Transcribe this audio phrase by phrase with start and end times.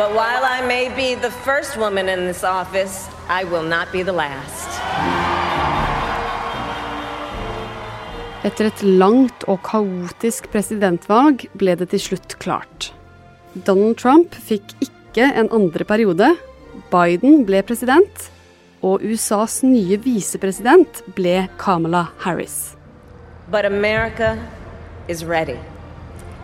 [0.00, 4.02] But while I may be the first woman in this office, I will not be
[4.02, 4.68] the last.
[8.48, 12.94] Etter et langt og kaotisk presidentvalg ble det til slutt klart.
[13.68, 16.32] Donald Trump fikk ikke en andre periode.
[16.88, 18.30] Biden ble president.
[18.80, 22.72] Og USAs nye visepresident ble Kamala Harris.
[23.52, 24.38] But America
[25.12, 25.60] is ready.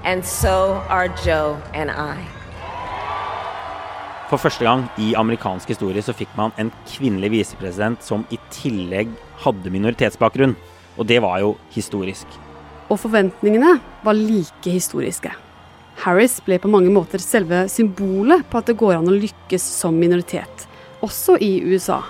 [0.04, 2.36] And so are Joe and I.
[4.26, 9.12] For første gang i amerikansk historie så fikk man en kvinnelig visepresident som i tillegg
[9.44, 10.57] hadde minoritetsbakgrunn.
[10.99, 12.26] Og det var jo historisk.
[12.90, 15.30] Og forventningene var like historiske.
[16.02, 19.94] Harris ble på mange måter selve symbolet på at det går an å lykkes som
[19.94, 20.66] minoritet,
[21.07, 22.00] også i USA.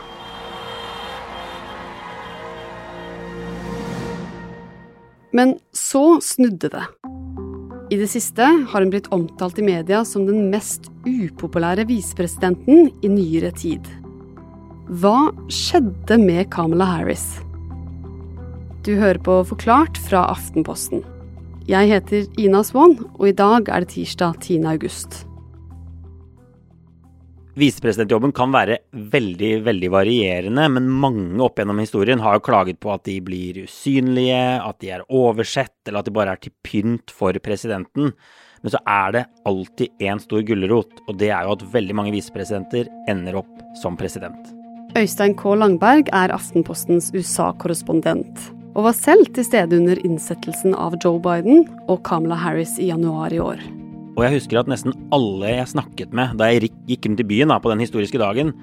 [5.37, 6.87] Men så snudde det.
[7.87, 13.11] I det siste har hun blitt omtalt i media som den mest upopulære visepresidenten i
[13.12, 13.87] nyere tid.
[14.91, 17.28] Hva skjedde med Kamala Harris?
[18.83, 21.05] Du hører på Forklart fra Aftenposten.
[21.70, 24.61] Jeg heter Ina Swann, og i dag er det tirsdag 10.
[24.67, 25.23] august.
[27.57, 32.91] Visepresidentjobben kan være veldig veldig varierende, men mange opp gjennom historien har jo klaget på
[32.93, 37.15] at de blir usynlige, at de er oversett, eller at de bare er til pynt
[37.17, 38.12] for presidenten.
[38.61, 42.12] Men så er det alltid én stor gulrot, og det er jo at veldig mange
[42.12, 44.53] visepresidenter ender opp som president.
[44.97, 45.57] Øystein K.
[45.57, 52.05] Langberg er Aftenpostens USA-korrespondent og var selv til stede under innsettelsen av Joe Biden og
[52.05, 53.65] Kamala Harris i januar i år.
[54.17, 57.53] Og jeg husker at nesten alle jeg snakket med da jeg gikk rundt i byen
[57.53, 58.55] da, på den historiske dagen,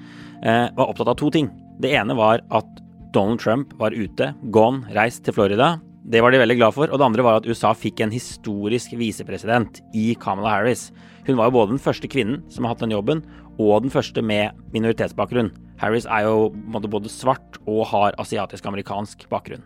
[0.42, 1.50] eh, var opptatt av to ting.
[1.78, 2.80] Det ene var at
[3.14, 5.76] Donald Trump var ute, gone, reist til Florida.
[6.10, 6.90] Det var de veldig glad for.
[6.90, 10.88] Og det andre var at USA fikk en historisk visepresident i Kamala Harris.
[11.24, 13.22] Hun var jo både den første kvinnen som har hatt den jobben,
[13.54, 15.52] og den første med minoritetsbakgrunn.
[15.78, 19.62] Harris er jo både svart og har asiatisk-amerikansk bakgrunn.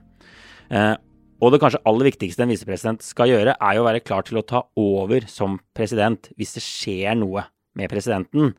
[0.68, 0.94] Eh,
[1.38, 4.40] og det kanskje aller viktigste en visepresident skal gjøre, er jo å være klar til
[4.40, 7.46] å ta over som president hvis det skjer noe
[7.78, 8.56] med presidenten.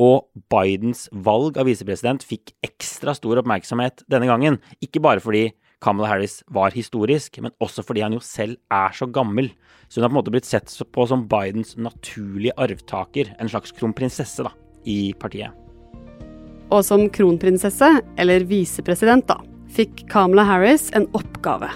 [0.00, 4.60] Og Bidens valg av visepresident fikk ekstra stor oppmerksomhet denne gangen.
[4.84, 5.50] Ikke bare fordi
[5.80, 9.48] Kamala Harris var historisk, men også fordi han jo selv er så gammel.
[9.88, 13.72] Så hun har på en måte blitt sett på som Bidens naturlige arvtaker, en slags
[13.76, 14.52] kronprinsesse da,
[14.84, 15.56] i partiet.
[16.70, 19.40] Og som kronprinsesse, eller visepresident, da,
[19.72, 21.72] fikk Kamala Harris en oppgave.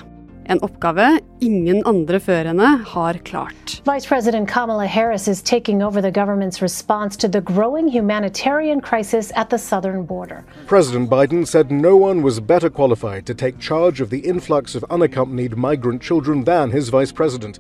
[0.47, 3.79] En oppgave ingen andre før henne har klart.
[3.89, 9.33] Vice President Kamala Harris is taking over the government's response to the growing humanitarian crisis
[9.37, 10.45] at the southern border.
[10.67, 14.85] President Biden said no one was better qualified to take charge of the influx of
[14.91, 17.59] unaccompanied migrant children than his vice president.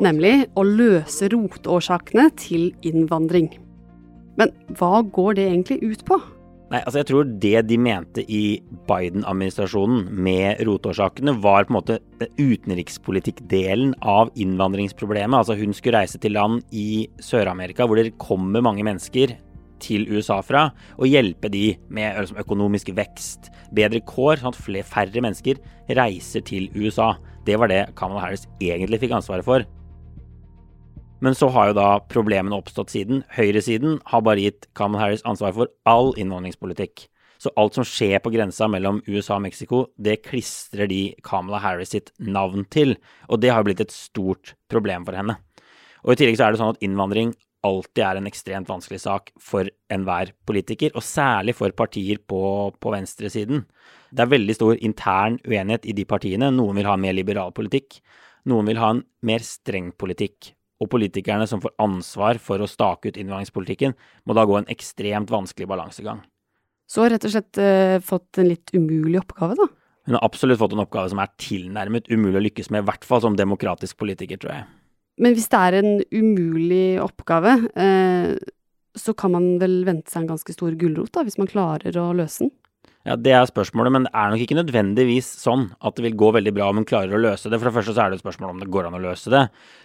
[0.00, 3.52] Nemlig å løse rotårsakene til innvandring.
[4.36, 6.20] Men hva går det egentlig ut på?
[6.66, 11.98] Nei, altså jeg tror det de mente i Biden-administrasjonen med rotårsakene, var på en måte
[12.40, 15.38] utenrikspolitikkdelen av innvandringsproblemet.
[15.38, 19.36] Altså hun skulle reise til land i Sør-Amerika hvor det kommer mange mennesker
[19.82, 25.22] til USA fra, og hjelpe de med liksom, økonomisk vekst, bedre kår, sånn at færre
[25.22, 25.62] mennesker
[25.94, 27.12] reiser til USA.
[27.46, 29.68] Det var det Kamala Harris egentlig fikk ansvaret for.
[31.26, 33.24] Men så har jo da problemene oppstått siden.
[33.34, 37.08] Høyresiden har bare gitt Kamala Harris ansvar for all innvandringspolitikk.
[37.42, 41.90] Så alt som skjer på grensa mellom USA og Mexico, det klistrer de Kamala Harris
[41.96, 42.94] sitt navn til.
[43.26, 45.34] Og det har blitt et stort problem for henne.
[46.06, 47.32] Og i tillegg så er det sånn at innvandring
[47.66, 52.92] alltid er en ekstremt vanskelig sak for enhver politiker, og særlig for partier på, på
[52.94, 53.64] venstresiden.
[54.14, 56.52] Det er veldig stor intern uenighet i de partiene.
[56.54, 57.98] Noen vil ha mer liberal politikk.
[58.46, 63.10] Noen vil ha en mer streng politikk og politikerne som får ansvar for å stake
[63.10, 66.22] ut innvandringspolitikken, må da gå en ekstremt vanskelig balansegang.
[66.86, 69.68] Så har rett og slett uh, fått en litt umulig oppgave, da?
[70.06, 73.06] Hun har absolutt fått en oppgave som er tilnærmet umulig å lykkes med, i hvert
[73.08, 74.68] fall som demokratisk politiker, tror jeg.
[75.18, 78.36] Men hvis det er en umulig oppgave, uh,
[78.96, 82.10] så kan man vel vente seg en ganske stor gulrot, da, hvis man klarer å
[82.16, 82.54] løse den?
[83.06, 86.32] Ja, Det er spørsmålet, men det er nok ikke nødvendigvis sånn at det vil gå
[86.34, 87.60] veldig bra om hun klarer å løse det.
[87.60, 89.44] For det første så er det et spørsmål om det går an å løse det.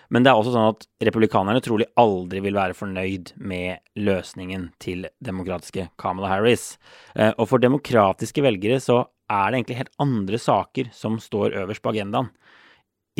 [0.09, 5.05] Men det er også sånn at republikanerne trolig aldri vil være fornøyd med løsningen til
[5.21, 6.79] demokratiske Kamala Harris.
[7.13, 11.85] Eh, og for demokratiske velgere så er det egentlig helt andre saker som står øverst
[11.85, 12.33] på agendaen.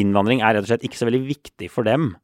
[0.01, 2.15] Innvandring er rett og slett ikke så veldig viktig for dem.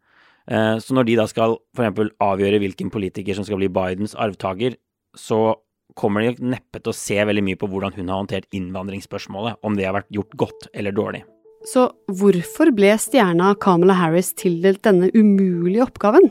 [0.50, 2.18] Eh, så når de da skal f.eks.
[2.25, 4.81] avgjøre hvilken politiker som skal bli Bidens arvtaker,
[5.13, 5.62] så
[5.98, 9.78] kommer de neppe til å se veldig mye på hvordan hun har håndtert innvandringsspørsmålet, om
[9.78, 11.24] det har vært gjort godt eller dårlig.
[11.68, 11.90] Så
[12.20, 16.30] hvorfor ble stjerna Kamala Harris tildelt denne umulige oppgaven?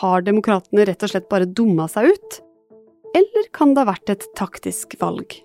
[0.00, 2.40] Har demokratene rett og slett bare dumma seg ut?
[3.16, 5.38] Eller kan det ha vært et taktisk valg?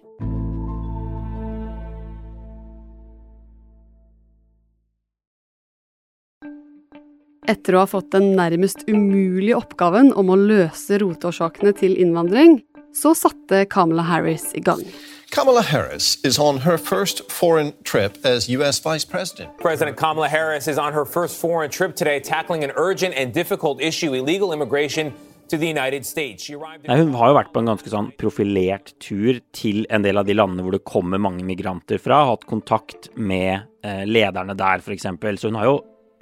[7.50, 12.60] Etter å ha fått den nærmest umulige oppgaven om å løse roteårsakene til innvandring,
[12.94, 14.84] så satte Kamala Harris i gang.
[15.32, 18.80] Kamala Harris is on her first foreign trip as U.S.
[18.80, 19.58] Vice President.
[19.58, 23.82] President Kamala Harris is on her first foreign trip today, tackling an urgent and difficult
[23.82, 25.14] issue illegal immigration
[25.52, 26.50] to the United States.
[26.50, 30.28] Nei, hun har jo vært på en ganske sånn profilert tur til en del av
[30.28, 32.26] de landene hvor det kommer mange migranter fra.
[32.32, 35.08] Hatt kontakt med eh, lederne der, f.eks.
[35.40, 35.78] Så hun har jo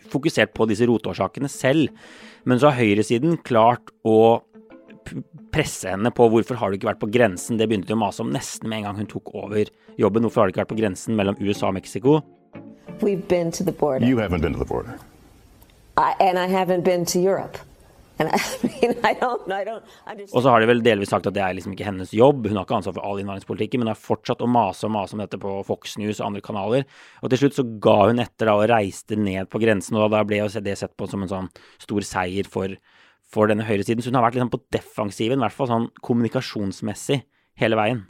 [0.10, 1.94] fokusert på disse rotårsakene selv.
[2.50, 4.42] Men så har høyresiden klart å
[5.54, 7.60] presse henne på hvorfor har du ikke vært på grensen.
[7.60, 10.26] Det begynte de å mase om nesten med en gang hun tok over jobben.
[10.26, 12.20] Hvorfor har du ikke vært på grensen mellom USA og Mexico?
[13.00, 14.06] We've been to the border.
[14.06, 15.00] You haven't been to the border.
[15.98, 17.58] I, and I haven't been to Europe.
[18.20, 18.24] I,
[18.64, 19.84] mean, I don't, don't.
[20.34, 22.50] Og så har de vel delvis sagt at det er liksom ikke hennes jobb.
[22.50, 25.24] Hun har ikke ansvar for all innvandringspolitikken, men har fortsatt å mase og mase om
[25.24, 26.84] dette på Fox News og andre kanaler.
[27.24, 30.26] Og til slutt så ga hun etter da og reiste ned på grensen, og da
[30.28, 31.48] ble det sett på som en sånn
[31.80, 32.76] stor seier for
[33.30, 34.04] for denne høyresiden.
[34.04, 37.22] Så hun har vært liksom på defensiven, i hvert fall sånn kommunikasjonsmessig,
[37.60, 38.06] hele veien.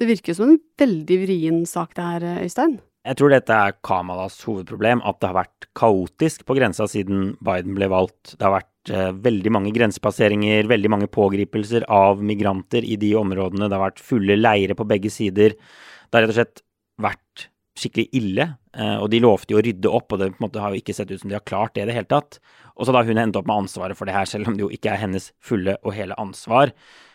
[0.00, 2.78] Det virker som en veldig vrien sak det her, Øystein?
[3.00, 7.76] Jeg tror dette er Kamalas hovedproblem, at det har vært kaotisk på grensa siden Biden
[7.76, 8.34] ble valgt.
[8.34, 13.70] Det har vært eh, veldig mange grensepasseringer, veldig mange pågripelser av migranter i de områdene.
[13.70, 15.56] Det har vært fulle leirer på begge sider.
[15.56, 16.62] Det har rett og slett
[17.00, 17.46] vært
[17.80, 18.46] skikkelig ille,
[18.76, 21.10] eh, og de lovte jo å rydde opp, og det måte har jo ikke sett
[21.10, 22.38] ut som de har klart det i det hele tatt.
[22.76, 24.72] Og så da hun endt opp med ansvaret for det her, selv om det jo
[24.74, 26.74] ikke er hennes fulle og hele ansvar.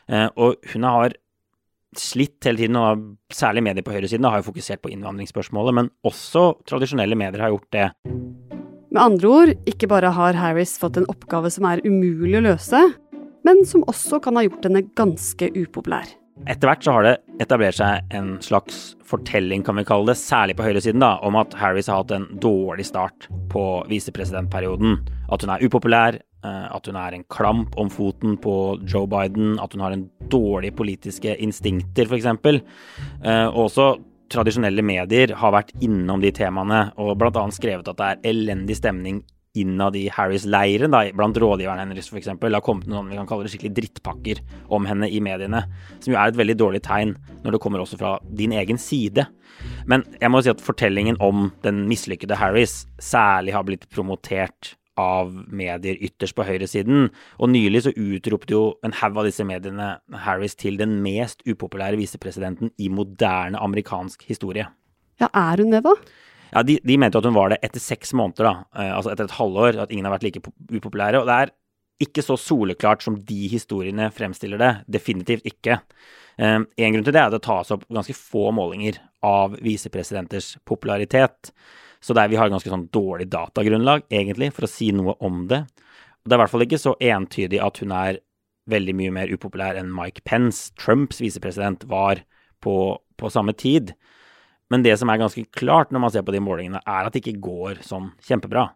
[0.09, 1.15] Eh, og hun har
[1.95, 6.49] slitt hele tiden, og særlig medier på høyresiden har jo fokusert på innvandringsspørsmålet, men også
[6.67, 7.87] tradisjonelle medier har gjort det.
[8.95, 12.83] Med andre ord, ikke bare har Harris fått en oppgave som er umulig å løse,
[13.45, 16.07] men som også kan ha gjort henne ganske upopulær.
[16.43, 20.57] Etter hvert så har det etablert seg en slags fortelling, kan vi kalle det, særlig
[20.59, 24.97] på høyresiden, da, om at Harris har hatt en dårlig start på visepresidentperioden.
[25.31, 29.55] At hun er upopulær, eh, at hun er en klamp om foten på Joe Biden,
[29.63, 32.27] at hun har en dårlige politiske instinkter, f.eks.
[32.27, 33.93] Eh, og også
[34.29, 37.45] tradisjonelle medier har vært innom de temaene, og bl.a.
[37.55, 39.23] skrevet at det er elendig stemning
[39.57, 42.31] innad i Harris-leiren, blant rådgiverne hennes f.eks.
[42.33, 44.41] Har kommet noen vi kan kalle det skikkelig drittpakker
[44.75, 45.65] om henne i mediene.
[45.99, 49.27] Som jo er et veldig dårlig tegn når det kommer også fra din egen side.
[49.89, 55.31] Men jeg må si at fortellingen om den mislykkede Harris særlig har blitt promotert av
[55.51, 57.09] medier ytterst på høyresiden.
[57.39, 61.99] Og nylig så utropte jo en haug av disse mediene Harris til den mest upopulære
[61.99, 64.67] visepresidenten i moderne amerikansk historie.
[65.21, 65.95] Ja, er hun det, da?
[66.55, 68.53] Ja, de, de mente at hun var det etter seks måneder, da.
[68.79, 69.79] Eh, altså etter et halvår.
[69.83, 71.19] At ingen har vært like upopulære.
[71.19, 71.55] Og det er
[72.05, 74.71] ikke så soleklart som de historiene fremstiller det.
[74.97, 75.81] Definitivt ikke.
[76.39, 80.55] Eh, en grunn til det er at det tas opp ganske få målinger av visepresidenters
[80.67, 81.51] popularitet.
[82.03, 85.63] Så der vi har ganske sånn dårlig datagrunnlag, egentlig, for å si noe om det.
[85.65, 88.21] Og det er i hvert fall ikke så entydig at hun er
[88.69, 92.23] veldig mye mer upopulær enn Mike Pence, Trumps visepresident, var
[92.65, 93.93] på, på samme tid.
[94.73, 97.21] Men det som er ganske klart når man ser på de målingene, er at det
[97.21, 98.71] ikke går sånn kjempebra.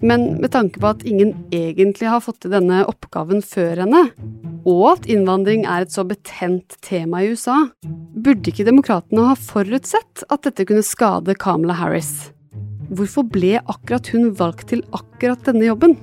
[0.00, 4.04] Men med tanke på at ingen egentlig har fått til denne oppgaven før henne,
[4.68, 7.58] og at innvandring er et så betent tema i USA,
[8.16, 12.30] burde ikke demokratene ha forutsett at dette kunne skade Kamala Harris?
[12.88, 15.98] Hvorfor ble akkurat hun valgt til akkurat denne jobben?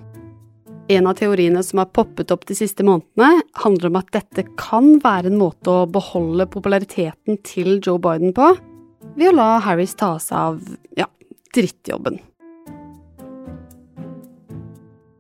[0.94, 5.00] En av teoriene som har poppet opp de siste månedene, handler om at dette kan
[5.02, 8.52] være en måte å beholde populariteten til Joe Biden på,
[9.16, 10.64] ved å la Harris ta seg av
[11.00, 11.08] ja,
[11.56, 12.20] drittjobben.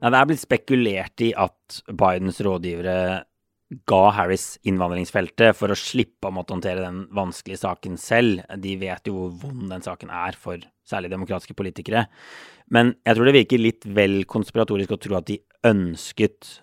[0.03, 2.97] Ja, det er blitt spekulert i at Bidens rådgivere
[3.89, 8.43] ga Harris innvandringsfeltet for å slippe å måtte håndtere den vanskelige saken selv.
[8.61, 12.05] De vet jo hvor vond den saken er for særlig demokratiske politikere.
[12.69, 16.59] Men jeg tror det virker litt vel konspiratorisk å tro at de ønsket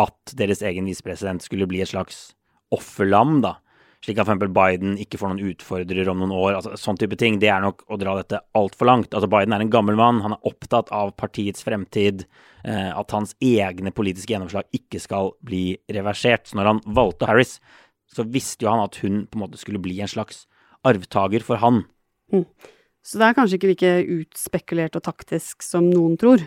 [0.00, 2.30] at deres egen visepresident skulle bli et slags
[2.72, 3.58] offerlam, da
[4.04, 4.52] slik at f.eks.
[4.56, 6.58] Biden ikke får noen utfordrer om noen år.
[6.58, 7.38] altså Sånn type ting.
[7.42, 9.14] Det er nok å dra dette altfor langt.
[9.14, 10.22] Altså Biden er en gammel mann.
[10.24, 12.26] Han er opptatt av partiets fremtid.
[12.66, 16.48] Eh, at hans egne politiske gjennomslag ikke skal bli reversert.
[16.48, 17.58] Så når han valgte Harris,
[18.10, 20.44] så visste jo han at hun på en måte skulle bli en slags
[20.86, 21.84] arvtaker for han.
[22.34, 22.46] Mm.
[23.06, 26.42] Så det er kanskje ikke like utspekulert og taktisk som noen tror?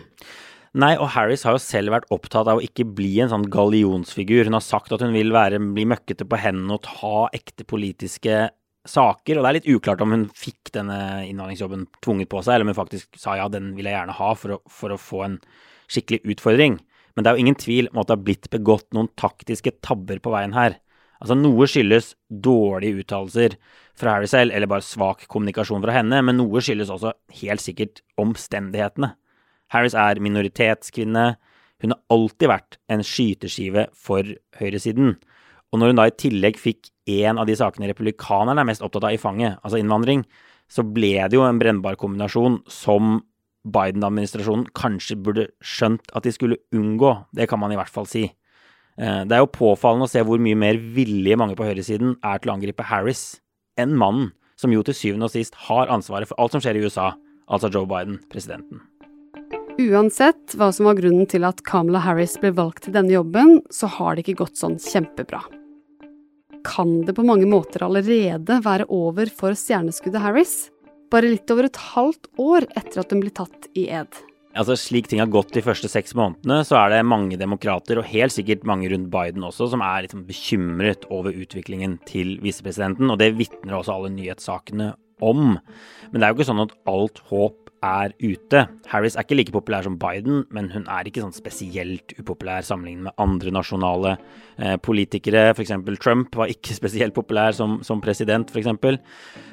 [0.78, 4.46] Nei, og Harris har jo selv vært opptatt av å ikke bli en sånn gallionsfigur.
[4.46, 8.44] Hun har sagt at hun vil være, bli møkkete på hendene og ta ekte politiske
[8.86, 9.38] saker.
[9.38, 12.70] Og det er litt uklart om hun fikk denne innvandringsjobben tvunget på seg, eller om
[12.70, 15.40] hun faktisk sa ja, den vil jeg gjerne ha for å, for å få en
[15.90, 16.78] skikkelig utfordring.
[17.16, 20.22] Men det er jo ingen tvil om at det har blitt begått noen taktiske tabber
[20.22, 20.78] på veien her.
[21.20, 23.58] Altså Noe skyldes dårlige uttalelser
[23.98, 27.12] fra Harry selv, eller bare svak kommunikasjon fra henne, men noe skyldes også
[27.42, 29.10] helt sikkert omstendighetene.
[29.72, 31.26] Harris er minoritetskvinne.
[31.80, 34.26] Hun har alltid vært en skyteskive for
[34.60, 35.16] høyresiden.
[35.70, 39.06] Og når hun da i tillegg fikk en av de sakene republikanerne er mest opptatt
[39.06, 40.24] av i fanget, altså innvandring,
[40.70, 43.20] så ble det jo en brennbar kombinasjon som
[43.70, 47.12] Biden-administrasjonen kanskje burde skjønt at de skulle unngå.
[47.36, 48.24] Det kan man i hvert fall si.
[48.96, 52.40] Eh, det er jo påfallende å se hvor mye mer villige mange på høyresiden er
[52.40, 53.40] til å angripe Harris
[53.80, 56.84] enn mannen som jo til syvende og sist har ansvaret for alt som skjer i
[56.84, 57.12] USA,
[57.48, 58.89] altså Joe Biden, presidenten.
[59.80, 63.88] Uansett hva som var grunnen til at Kamala Harris ble valgt til denne jobben, så
[63.88, 65.40] har det ikke gått sånn kjempebra.
[66.66, 70.56] Kan det på mange måter allerede være over for stjerneskuddet Harris?
[71.10, 74.20] Bare litt over et halvt år etter at hun ble tatt i ed.
[74.50, 78.08] Altså Slik ting har gått de første seks månedene, så er det mange demokrater, og
[78.10, 83.08] helt sikkert mange rundt Biden også, som er liksom bekymret over utviklingen til visepresidenten.
[83.08, 84.92] Og det vitner også alle nyhetssakene
[85.24, 85.56] om.
[86.10, 88.64] Men det er jo ikke sånn at alt håp er ute.
[88.90, 93.08] Harris er ikke like populær som Biden, men hun er ikke sånn spesielt upopulær sammenlignet
[93.08, 94.16] med andre nasjonale
[94.58, 95.48] eh, politikere.
[95.54, 95.72] F.eks.
[96.02, 98.70] Trump var ikke spesielt populær som, som president, f.eks.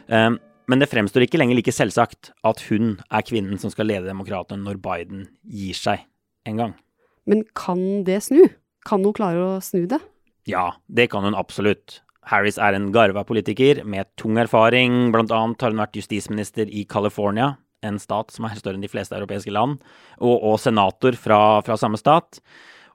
[0.07, 4.09] Um, men det fremstår ikke lenger like selvsagt at hun er kvinnen som skal lede
[4.09, 6.03] demokratene når Biden gir seg
[6.47, 6.75] en gang.
[7.27, 8.43] Men kan det snu?
[8.87, 9.99] Kan hun klare å snu det?
[10.47, 12.01] Ja, det kan hun absolutt.
[12.27, 15.11] Harris er en garva politiker med tung erfaring.
[15.13, 17.53] Blant annet har hun vært justisminister i California,
[17.89, 19.79] en stat som er større enn de fleste europeiske land,
[20.19, 22.41] og, og senator fra, fra samme stat.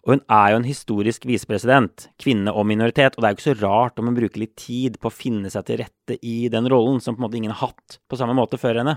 [0.03, 3.51] Og hun er jo en historisk visepresident, kvinne og minoritet, og det er jo ikke
[3.53, 6.67] så rart om hun bruker litt tid på å finne seg til rette i den
[6.71, 8.97] rollen, som på en måte ingen har hatt på samme måte før henne.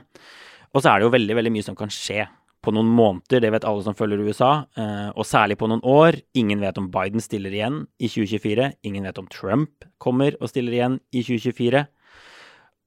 [0.74, 2.26] Og så er det jo veldig, veldig mye som kan skje
[2.66, 6.18] på noen måneder, det vet alle som følger USA, eh, og særlig på noen år.
[6.38, 10.74] Ingen vet om Biden stiller igjen i 2024, ingen vet om Trump kommer og stiller
[10.74, 11.86] igjen i 2024.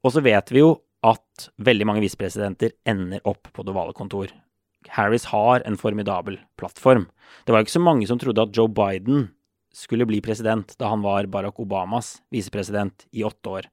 [0.02, 0.72] Og så vet vi jo
[1.08, 4.32] at veldig mange visepresidenter ender opp på det ovale kontor.
[4.94, 7.08] Harris har en formidabel plattform.
[7.44, 9.28] Det var ikke så mange som trodde at Joe Biden
[9.74, 13.68] skulle bli president da han var Barack Obamas visepresident i åtte år.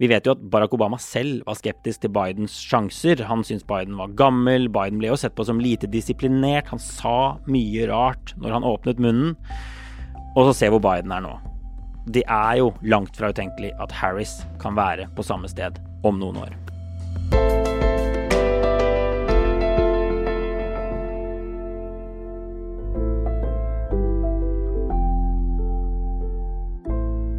[0.00, 3.20] Vi vet jo at Barack Obama selv var skeptisk til Bidens sjanser.
[3.28, 6.70] Han syntes Biden var gammel, Biden ble jo sett på som lite disiplinert.
[6.72, 9.36] Han sa mye rart når han åpnet munnen.
[10.38, 11.36] Og så se hvor Biden er nå.
[12.08, 16.46] Det er jo langt fra utenkelig at Harris kan være på samme sted om noen
[16.46, 16.69] år.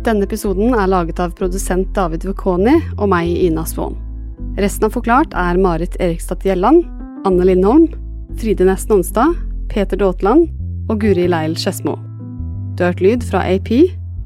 [0.02, 3.94] Denne episoden er laget av produsent David Vekoni og meg, Ina Svaan.
[4.58, 6.88] Resten av Forklart er Marit Erikstad Gjelland,
[7.30, 7.86] Anne Lindholm,
[8.42, 9.36] Fride Nesten Onsdag,
[9.70, 10.50] Peter Daatland
[10.90, 12.00] og Guri Leil Skedsmo.
[12.74, 13.70] Du har hørt lyd fra AP,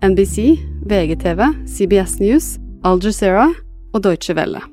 [0.06, 0.56] NBC,
[0.88, 2.54] VGTV, CBS News,
[2.88, 3.50] Al Jazeera
[3.92, 4.64] og Deutsche Welle.